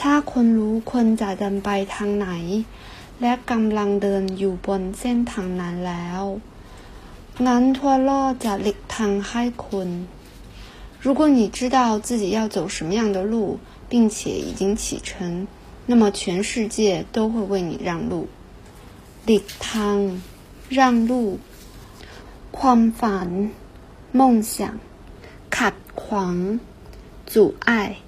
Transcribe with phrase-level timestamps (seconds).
[0.00, 0.44] 如果
[11.28, 13.58] 你知道自己要走什么样的路，
[13.88, 15.48] 并且已经启程，
[15.86, 18.28] 那么全世界都会为你让路。
[19.26, 20.20] Letang，
[20.68, 21.40] 让路。
[22.52, 23.50] ความฝัน，
[24.12, 24.78] 梦想。
[25.56, 26.60] ขัดขวาง，
[27.26, 28.07] 阻碍。